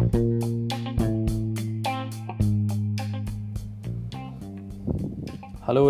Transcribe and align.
Hello 0.00 0.12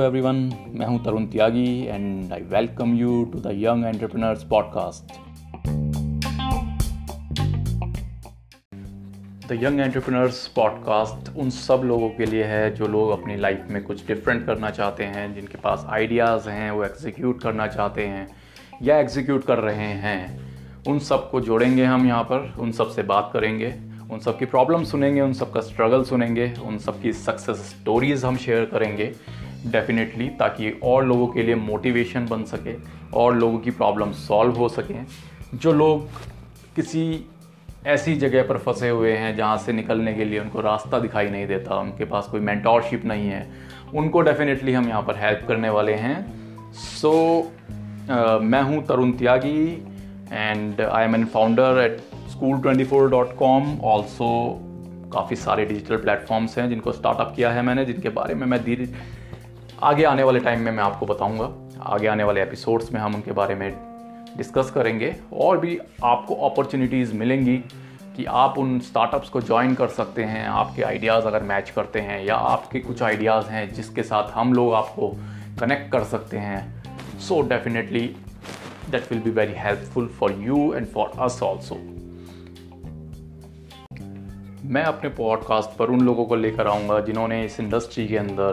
everyone 0.03 0.37
मैं 0.69 0.87
हूँ 0.87 1.05
Tarun 1.05 1.27
Tyagi 1.27 1.87
and 1.87 2.33
I 2.33 2.41
welcome 2.41 2.95
you 2.95 3.25
to 3.25 3.39
the 3.39 3.51
young 3.55 3.85
entrepreneurs 3.85 4.43
podcast 4.45 5.05
the 9.49 9.59
young 9.63 9.81
entrepreneurs 9.81 10.47
podcast 10.47 11.37
उन 11.37 11.51
सब 11.51 11.83
लोगों 11.85 12.11
के 12.11 12.27
लिए 12.27 12.45
है 12.45 12.75
जो 12.75 12.87
लोग 12.87 13.11
अपनी 13.11 13.37
लाइफ 13.37 13.67
में 13.71 13.83
कुछ 13.83 14.07
डिफरेंट 14.07 14.47
करना 14.47 14.71
चाहते 14.71 15.05
हैं, 15.05 15.35
जिनके 15.35 15.59
पास 15.59 15.87
आइडियाज़ 15.89 16.49
हैं, 16.49 16.71
वो 16.71 16.85
एग्जीक्यूट 16.85 17.43
करना 17.43 17.67
चाहते 17.67 18.07
हैं 18.07 18.29
या 18.83 18.97
एग्जीक्यूट 18.97 19.45
कर 19.45 19.59
रहे 19.59 19.87
हैं। 19.87 20.51
उन 20.89 20.99
सबको 20.99 21.41
जोड़ेंगे 21.41 21.85
हम 21.85 22.07
यहाँ 22.07 22.25
पर, 22.25 22.55
उन 22.61 22.73
सबसे 22.73 23.03
बात 23.03 23.31
करेंगे। 23.33 23.90
उन 24.11 24.19
सब 24.19 24.39
की 24.39 24.45
प्रॉब्लम 24.45 24.85
सुनेंगे 24.85 25.21
उन 25.21 25.33
सब 25.33 25.53
का 25.53 25.61
स्ट्रगल 25.61 26.05
सुनेंगे 26.05 26.53
उन 26.65 26.79
सब 26.79 27.03
की 27.03 27.13
सक्सेस 27.13 27.57
स्टोरीज़ 27.57 28.27
हम 28.27 28.37
शेयर 28.37 28.65
करेंगे 28.65 29.13
डेफिनेटली 29.67 30.29
ताकि 30.29 30.71
और 30.83 31.05
लोगों 31.07 31.27
के 31.27 31.43
लिए 31.43 31.55
मोटिवेशन 31.55 32.27
बन 32.27 32.45
सके 32.45 32.75
और 33.15 33.37
लोगों 33.37 33.59
की 33.59 33.71
प्रॉब्लम 33.71 34.13
सॉल्व 34.13 34.53
हो 34.53 34.69
सकें। 34.69 35.07
जो 35.55 35.73
लोग 35.73 36.09
किसी 36.77 37.25
ऐसी 37.87 38.15
जगह 38.15 38.43
पर 38.43 38.59
फंसे 38.59 38.89
हुए 38.89 39.13
हैं 39.13 39.37
जहाँ 39.37 39.57
से 39.59 39.73
निकलने 39.73 40.15
के 40.15 40.25
लिए 40.25 40.41
उनको 40.41 40.61
रास्ता 40.61 40.99
दिखाई 40.99 41.29
नहीं 41.29 41.47
देता 41.47 41.77
उनके 41.77 42.05
पास 42.05 42.27
कोई 42.27 42.41
मैंटोरशिप 42.41 43.05
नहीं 43.05 43.29
है 43.29 43.51
उनको 43.95 44.21
डेफिनेटली 44.21 44.73
हम 44.73 44.89
यहाँ 44.89 45.03
पर 45.03 45.17
हेल्प 45.17 45.45
करने 45.49 45.69
वाले 45.69 45.95
हैं। 45.95 46.17
सो 46.73 47.13
so, 47.13 47.49
uh, 47.49 48.41
मैं 48.43 48.63
हूँ 48.63 48.87
Tarun 48.87 49.13
Tyagi 49.13 49.87
and 50.33 50.81
I 50.81 51.05
am 51.05 51.15
an 51.15 51.25
founder 51.25 51.81
at 51.85 52.10
school 52.41 52.61
twenty 52.61 52.85
four 52.85 53.09
dot 53.11 53.35
com 53.37 53.65
also 53.85 54.27
काफ़ी 55.13 55.37
सारे 55.37 55.65
डिजिटल 55.65 55.97
प्लेटफॉर्म्स 55.97 56.57
हैं 56.59 56.69
जिनको 56.69 56.93
स्टार्टअप 56.93 57.33
किया 57.37 57.51
है 57.53 57.63
मैंने, 57.63 57.85
जिनके 57.85 58.09
बारे 58.09 58.35
में 58.35 58.47
मैं 58.47 58.63
धीरे 58.65 58.89
आगे 59.83 60.05
आने 60.05 60.23
वाले 60.23 60.41
टाइम 60.41 60.61
में 60.61 60.71
मैं 60.73 60.83
आपको 60.83 61.07
बताऊँगा। 61.07 61.51
आगे 61.95 62.07
आने 62.07 62.25
वाले 62.25 62.43
एपिसोड्स 62.43 62.93
में 62.93 63.01
हम 63.01 63.15
उनके 63.15 63.33
बारे 63.33 63.55
में 63.55 63.71
डिस्कस 64.37 64.71
करेंगे 64.71 65.15
और 65.33 65.59
भी 65.59 65.79
आपको 66.05 66.35
अपॉर्चुनिटीज़ 66.49 67.15
मिलेंगी 67.15 67.57
कि 68.17 68.25
आप 68.39 68.59
उन 68.59 68.79
स्टार्टअप्स 68.81 69.29
को 69.29 69.41
ज्वाइन 69.43 69.75
कर 69.75 69.89
सकते 69.91 70.25
हैं, 70.25 70.47
आपके 70.47 70.83
आइडियाज़ 70.83 71.25
अगर 71.25 71.43
मैच 71.43 71.71
करते 71.71 72.01
हैं 72.01 72.25
या 72.25 72.37
आपके 72.55 72.81
कुछ 72.81 73.03
आइडियाज़ 73.03 73.51
हैं 73.51 73.69
जिसके 73.75 74.03
साथ 74.03 74.33
हम 74.33 74.55
लोग 74.55 74.75
आपको 74.75 75.15
कनेक्ट 75.61 75.93
कर 75.93 76.05
सकते 76.07 76.39
हैं। 76.39 77.19
So 77.19 77.43
definitely 77.49 78.07
that 78.91 79.13
will 79.13 79.23
be 79.23 79.31
very 79.31 79.61
helpful 79.61 80.09
for 80.21 80.41
you 80.41 80.73
and 80.75 80.87
for 80.87 81.13
us 81.21 81.43
also 81.43 82.00
मैं 84.71 84.83
अपने 84.83 85.11
पॉडकास्ट 85.11 85.77
पर 85.79 85.87
उन 85.87 86.01
लोगों 86.01 86.25
को 86.25 86.37
लेकर 86.37 86.67
आऊँगा 86.67 87.01
जिन्होंने 87.01 87.45
इस 87.45 87.61
इंडस्ट्री 87.61 88.09
के 88.09 88.17
अंदर 88.17 88.53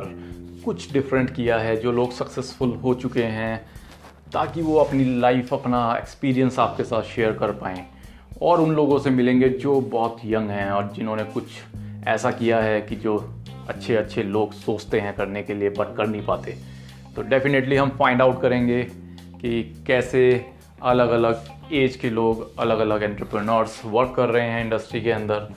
कुछ 0.65 0.93
डिफरेंट 0.93 1.35
किया 1.35 1.57
है, 1.57 1.77
जो 1.77 1.91
लोग 1.91 2.11
सक्सेसफुल 2.11 2.69
हो 2.69 2.93
चुके 2.93 3.23
हैं, 3.23 3.69
ताकि 4.33 4.61
वो 4.61 4.77
अपनी 4.77 5.19
लाइफ 5.19 5.53
अपना 5.53 5.97
एक्सपीरियंस 5.97 6.59
आपके 6.59 6.83
साथ 6.83 7.01
शेयर 7.01 7.31
कर 7.31 7.51
पाएँ। 7.51 7.87
और 8.41 8.61
उन 8.61 8.71
लोगों 8.71 8.99
से 8.99 9.09
मिलेंगे 9.09 9.49
जो 9.49 9.81
बहुत 9.81 10.17
यंग 10.25 10.49
हैं 10.49 10.71
और 10.71 10.91
जिन्होंने 10.95 11.23
कुछ 11.23 11.43
ऐसा 12.07 12.31
किया 12.31 12.59
है 12.59 12.81
कि 12.81 12.95
जो 12.95 13.33
अच्छे 13.69 13.95
अच्छे 13.95 14.23
लोग 14.23 14.53
सोचते 14.53 14.99
हैं 14.99 15.15
करने 15.15 15.43
के 15.43 15.53
लिए 15.53 15.69
बट 15.69 15.95
कर 15.97 16.07
नहीं 16.07 16.25
पाते। 16.25 16.57
तो 17.15 17.21
डेफिनेटली 17.21 17.75
हम 17.75 17.89
फाइंड 17.89 18.21
आउट 18.21 18.41
करेंगे 18.41 18.83
कि 19.41 19.83
कैसे 19.87 20.45
अलग 20.83 21.09
अलग 21.09 21.43
एज 21.71 21.95
के 21.95 22.09
लोग 22.09 22.59
अलग 22.59 22.79
अलग 22.79 23.03
एंटरप्रेन्योर्स 23.03 23.81
वर्क 23.85 24.13
कर 24.15 24.29
रहे 24.29 24.47
हैं 24.47 24.63
इंडस्ट्री 24.63 25.01
के 25.01 25.11
अंदर। 25.11 25.49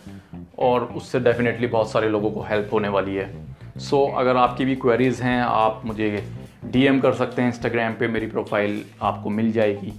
और 0.60 0.84
उससे 0.96 1.20
डेफिनेटली 1.20 1.66
बहुत 1.66 1.90
सारे 1.90 2.08
लोगों 2.08 2.30
को 2.30 2.42
हेल्प 2.42 2.70
होने 2.72 2.88
वाली 2.88 3.14
है। 3.14 3.32
सो 3.78 4.06
so, 4.06 4.18
अगर 4.18 4.36
आपकी 4.36 4.64
भी 4.64 4.76
क्वेरीज़ 4.76 5.22
हैं 5.22 5.40
आप 5.42 5.82
मुझे 5.84 6.24
डीएम 6.64 7.00
कर 7.00 7.12
सकते 7.12 7.42
हैं 7.42 7.48
इंस्टाग्राम 7.48 7.92
पे 7.92 8.08
मेरी 8.08 8.26
प्रोफ़ाइल 8.26 8.84
आपको 9.02 9.30
मिल 9.30 9.52
जाएगी। 9.52 9.92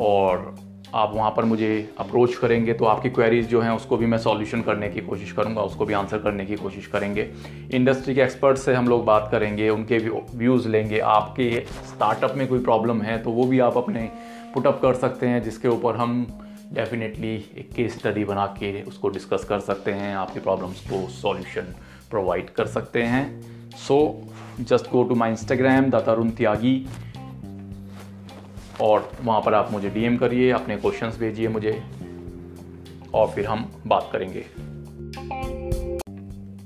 और 0.00 0.54
आप 0.94 1.12
वहाँ 1.14 1.30
पर 1.30 1.44
मुझे 1.44 1.94
अप्रोच 1.98 2.34
करेंगे 2.34 2.72
तो 2.72 2.84
आपकी 2.84 3.10
क्वेरीज 3.10 3.48
जो 3.48 3.60
हैं 3.60 3.70
उसको 3.70 3.96
भी 3.96 4.06
मैं 4.06 4.18
सॉल्यूशन 4.18 4.60
करने 4.62 4.88
की 4.88 5.00
कोशिश 5.00 5.32
करूँगा 5.32 5.62
उसको 5.62 5.86
भी 5.86 5.94
आंसर 5.94 6.18
करने 6.18 6.46
की 6.46 6.56
कोशिश 6.56 6.86
करेंगे। 6.86 7.28
इंडस्ट्री 7.74 8.14
के 8.14 8.20
एक्सपर्ट 8.20 8.58
से 8.58 8.74
हम 8.74 8.88
लोग 8.88 9.04
बात 9.04 9.28
करेंगे 9.32 9.68
उनके 9.68 9.98
व्यूज़ 10.36 10.68
लेंगे। 10.68 10.98
आपके 10.98 11.50
स्टार्टअप 11.86 12.34
में 12.36 12.46
कोई 12.48 12.58
प्रॉब्लम 12.58 13.02
है 13.02 13.18
तो 13.18 13.30
वो 13.30 13.44
भी 13.44 13.58
आप 13.58 13.76
अपने 13.76 14.08
पुटअप 14.54 14.78
कर 14.82 14.94
सकते 14.94 15.26
हैं 15.26 15.42
जिसके 15.42 15.68
ऊपर 15.68 15.96
हम 15.96 16.26
डेफिनेटली 16.72 17.34
एक 17.58 17.70
केस 17.72 17.98
स्टडी 17.98 18.24
बना 18.24 18.46
के 18.46 18.82
उसको 18.82 19.08
डिस्कस 19.08 19.44
कर 19.44 19.60
सकते 19.60 19.92
हैं, 19.92 20.14
आपके 20.14 20.40
प्रॉब्लम्स 20.40 20.80
को 20.80 21.08
सॉल्यूशन 21.08 21.74
प्रोवाइड 22.10 22.50
कर 22.50 22.66
सकते 22.66 23.02
हैं। 23.02 23.70
So 23.70 23.98
just 24.60 24.90
go 24.90 25.02
to 25.04 25.14
my 25.14 25.30
Instagram 25.30 25.90
the 25.90 25.94
Tarun 25.94 26.30
Tyagi 26.30 26.86
और 28.80 29.10
वहाँ 29.22 29.40
पर 29.40 29.54
आप 29.54 29.72
मुझे 29.72 29.90
डीएम 29.90 30.16
करिए, 30.16 30.50
अपने 30.50 30.76
क्वेश्चंस 30.76 31.18
भेजिए 31.18 31.48
मुझे, 31.48 31.82
और 33.14 33.30
फिर 33.30 33.46
हम 33.46 33.70
बात 33.86 34.10
करेंगे। 34.12 34.44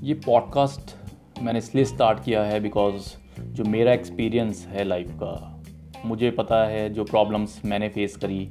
ये 0.07 0.13
पॉडकास्ट 0.13 0.95
मैंने 1.41 1.59
इसलिए 1.59 1.85
स्टार्ट 1.85 2.23
किया 2.23 2.43
है 2.43 2.59
बिकॉज़ 2.59 3.15
जो 3.41 3.63
मेरा 3.63 3.93
एक्सपीरियंस 3.93 4.65
है 4.69 4.83
लाइफ 4.83 5.11
का, 5.11 5.63
मुझे 6.05 6.31
पता 6.31 6.63
है 6.65 6.89
जो 6.89 7.03
प्रॉब्लम्स 7.03 7.61
मैंने 7.65 7.89
फेस 7.89 8.15
करी 8.15 8.49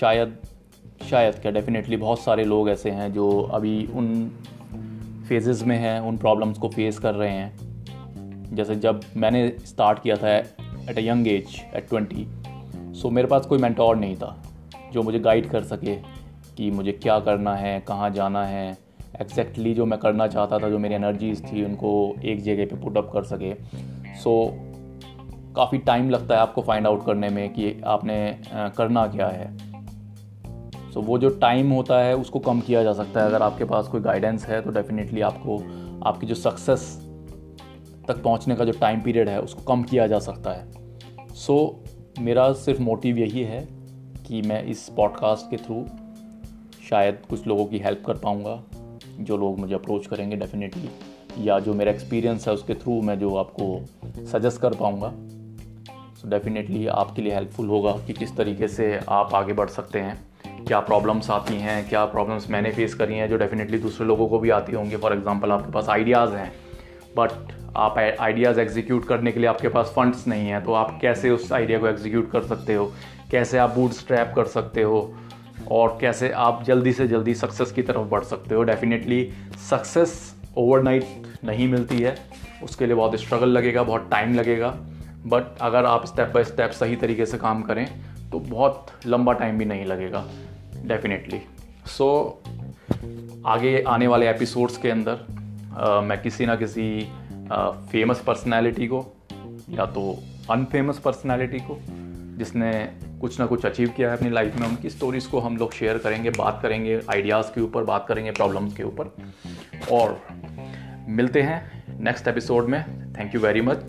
शायद 0.00 0.36
शायद 1.10 1.34
क्या 1.34 1.52
डेफिनेटली 1.52 1.96
बहुत 1.96 2.20
सारे 2.20 2.44
लोग 2.44 2.68
ऐसे 2.70 2.90
हैं 2.90 3.12
जो 3.12 3.28
अभी 3.52 3.86
उन 3.94 4.30
फेजेस 5.28 5.62
में 5.62 5.76
हैं 5.78 5.98
उन 6.00 6.16
प्रॉब्लम्स 6.16 6.58
को 6.58 6.68
फेस 6.68 6.98
कर 6.98 7.14
रहे 7.14 7.30
हैं। 7.30 8.54
जैसे 8.54 8.76
जब 8.76 9.00
मैंने 9.16 9.48
स्टार्ट 9.66 10.02
किया 10.02 10.16
था 10.16 10.36
at 10.90 10.98
a 10.98 11.00
young 11.00 11.28
age 11.28 11.60
at 11.74 11.88
twenty 11.88 12.26
so 12.94 13.10
मेरे 13.10 13.28
पास 13.28 13.46
कोई 13.46 13.58
मैंटोर 13.58 13.96
नहीं 13.96 14.16
था 14.16 14.36
जो 14.92 15.02
मुझे 15.02 15.18
गाइड 15.18 15.48
कर 15.50 15.62
सके 15.62 15.94
कि 16.56 16.70
मुझे 16.70 16.92
क्या 16.92 17.18
करना 17.20 17.54
है 17.56 17.80
कहाँ 17.80 18.10
जाना 18.10 18.44
है। 18.44 18.70
एग्जैक्टली 19.20 19.52
exactly 19.54 19.76
जो 19.76 19.86
मैं 19.86 19.98
करना 19.98 20.26
चाहता 20.26 20.58
था 20.58 20.68
जो 20.68 20.78
मेरी 20.78 20.94
एनर्जीज 20.94 21.42
थी 21.44 21.64
उनको 21.64 22.14
एक 22.24 22.42
जगह 22.42 22.66
पे 22.66 22.76
पुट 22.76 22.96
अप 22.96 23.10
कर 23.12 23.24
सके। 23.24 23.54
सो 24.14 24.32
so, 24.46 25.56
काफ़ी 25.56 25.78
टाइम 25.78 26.10
लगता 26.10 26.34
है 26.34 26.40
आपको 26.40 26.62
फाइंड 26.62 26.86
आउट 26.86 27.04
करने 27.06 27.28
में 27.28 27.48
कि 27.52 27.80
आपने 27.86 28.40
करना 28.76 29.06
क्या 29.06 29.26
है। 29.28 29.71
सो 30.94 31.00
so, 31.00 31.06
वो 31.06 31.18
जो 31.18 31.28
टाइम 31.28 31.70
होता 31.70 31.98
है 31.98 32.16
उसको 32.16 32.38
कम 32.38 32.60
किया 32.60 32.82
जा 32.82 32.92
सकता 32.92 33.20
है। 33.20 33.26
अगर 33.26 33.42
आपके 33.42 33.64
पास 33.64 33.88
कोई 33.88 34.00
गाइडेंस 34.00 34.44
है 34.46 34.60
तो 34.62 34.70
डेफिनेटली 34.70 35.20
आपको 35.20 35.58
आपकी 36.06 36.26
जो 36.26 36.34
सक्सेस 36.34 36.82
तक 38.08 38.22
पहुँचने 38.22 38.56
का 38.56 38.64
जो 38.64 38.72
टाइम 38.72 39.00
पीरियड 39.00 39.28
है 39.28 39.40
उसको 39.40 39.62
कम 39.62 39.82
किया 39.82 40.06
जा 40.06 40.18
सकता 40.18 40.50
है। 40.50 40.70
सो 41.34 41.84
so, 42.14 42.20
मेरा 42.20 42.52
सिर्फ़ 42.52 42.80
मोटिव 42.82 43.18
यही 43.18 43.42
है 43.42 43.68
कि 44.26 44.42
मैं 44.42 44.64
इस 44.64 44.88
पॉडकास्ट 44.88 45.50
के 45.50 45.56
थ्रू 45.56 45.84
शायद 46.90 47.22
कुछ 47.30 47.46
लोगों 47.46 47.64
की 47.64 47.78
हेल्प 47.78 48.02
कर 48.06 48.14
पाऊँगा 48.14 48.62
जो 49.20 49.36
लोग 49.36 49.58
मुझे 49.58 49.74
अप्रोच 49.74 50.06
करेंगे 50.06 50.36
डेफिनेटली 50.36 50.90
या 51.38 51.58
जो 51.58 51.74
मेरा 51.74 51.92
एक्सपीरियंस 51.92 52.48
है 52.48 52.54
उसके 52.54 52.74
थ्रू 52.74 53.00
मैं 53.02 53.18
जो 53.18 53.34
आपको 53.36 53.86
सजेस्ट 54.32 54.60
कर 54.60 54.74
पाऊँगा। 54.74 55.12
सो 56.14 56.28
डेफिनेटली 56.28 56.86
आपके 56.86 57.22
लिए 57.22 57.34
हेल्पफुल 57.34 57.68
होगा 57.68 57.92
कि 58.06 58.12
किस 58.12 58.36
तरीके 58.36 58.68
से 58.68 59.00
आप 59.08 59.34
आगे 59.34 59.52
बढ़ 59.52 59.68
सकते 59.68 60.00
हैं। 60.00 60.31
क्या 60.66 60.80
प्रॉब्लम्स 60.80 61.30
आती 61.30 61.56
हैं, 61.56 61.88
क्या 61.88 62.04
प्रॉब्लम्स 62.04 62.48
मैंने 62.50 62.70
फेस 62.72 62.94
करी 62.94 63.14
हैं 63.14 63.28
जो 63.28 63.36
डेफिनेटली 63.36 63.78
दूसरे 63.78 64.06
लोगों 64.06 64.28
को 64.28 64.38
भी 64.38 64.50
आती 64.50 64.72
होंगी। 64.72 64.96
फॉर 64.96 65.12
एग्जांपल 65.12 65.52
आपके 65.52 65.72
पास 65.72 65.88
आइडियाज़ 65.88 66.34
हैं 66.34 66.52
बट 67.16 67.52
आप 67.76 67.98
आइडियाज़ 67.98 68.60
एग्जीक्यूट 68.60 69.06
करने 69.08 69.32
के 69.32 69.40
लिए 69.40 69.48
आपके 69.48 69.68
पास 69.68 69.92
फंड्स 69.96 70.26
नहीं 70.28 70.48
हैं 70.48 70.62
तो 70.64 70.72
आप 70.72 70.98
कैसे 71.02 71.30
उस 71.30 71.52
आइडिया 71.52 71.78
को 71.78 71.86
एग्जीक्यूट 71.86 72.30
कर 72.30 72.42
सकते 72.42 72.74
हो? 72.74 72.92
कैसे 73.30 73.58
आप 73.58 73.74
बूट 73.74 73.90
स्ट्रैप 73.92 74.32
कर 74.36 74.44
सकते 74.46 74.82
हो? 74.82 75.14
और 75.70 75.96
कैसे 76.00 76.30
आप 76.30 76.62
जल्दी 76.64 76.92
से 76.92 77.06
जल्दी 77.08 77.34
सक्सेस 77.34 77.72
की 77.72 77.82
तरफ़ 77.82 78.08
बढ़ 78.08 78.22
सकते 78.24 78.54
हो? 78.54 78.62
डेफिनेटली 78.62 79.28
सक्सेस 79.70 80.14
ओवरनाइट 80.58 81.04
नहीं 81.44 81.68
मिलती 81.68 82.00
है। 82.00 82.16
उसके 82.62 82.86
लिए 82.86 82.94
बहुत 82.94 83.20
स्ट्रगल 83.20 83.48
लगेगा, 83.48 83.82
बहुत 83.82 84.08
टाइम 84.10 84.34
लगेगा। 84.34 84.68
बट 85.26 85.58
अगर 85.60 85.84
आप 85.86 86.06
स्टेप 86.06 86.32
बाय 86.34 86.44
स्टेप 86.44 86.70
सही 86.70 86.96
तरीके 86.96 87.26
से 87.26 87.38
काम 87.38 87.62
करें 87.62 87.86
तो 88.30 88.38
बहुत 88.40 88.86
लंबा 89.06 89.32
टाइम 89.32 89.58
भी 89.58 89.64
नहीं 89.64 89.84
लगेगा। 89.84 90.24
डेफिनेटली 90.84 91.40
सो 91.86 92.40
so, 92.46 92.52
आगे 93.46 93.82
आने 93.82 94.06
वाले 94.06 94.30
एपिसोड्स 94.30 94.76
के 94.76 94.90
अंदर 94.90 95.14
uh, 95.14 96.02
मैं 96.02 96.22
किसी 96.22 96.46
ना 96.46 96.56
किसी 96.56 97.08
फ़ेमस 97.92 98.20
पर्सनैलिटी 98.20 98.86
को 98.86 99.16
या 99.70 99.86
तो 99.86 100.22
अनफेमस 100.50 100.98
पर्सनैलिटी 100.98 101.58
को 101.58 101.78
जिसने 102.38 102.92
कुछ 103.20 103.40
ना 103.40 103.46
कुछ 103.46 103.66
अचीव 103.66 103.88
किया 103.88 104.10
है 104.10 104.16
अपनी 104.16 104.30
लाइफ 104.30 104.56
में 104.56 104.68
उनकी 104.68 104.90
स्टोरीज़ 104.90 105.28
को 105.28 105.40
हम 105.40 105.56
लोग 105.56 105.72
शेयर 105.72 105.98
करेंगे 105.98 106.30
बात 106.30 106.58
करेंगे 106.62 107.00
आइडियाज़ 107.10 107.46
के 107.46 107.60
ऊपर 107.60 107.84
बात 107.84 108.06
करेंगे 108.08 108.30
प्रॉब्लम्स 108.30 108.76
के 108.76 108.82
ऊपर। 108.82 109.16
और 109.92 110.22
मिलते 111.08 111.42
हैं 111.42 111.84
नेक्स्ट 112.00 112.28
एपिसोड 112.28 112.64
में। 112.64 113.12
Thank 113.12 113.34
you 113.34 113.40
very 113.40 113.60
much 113.60 113.82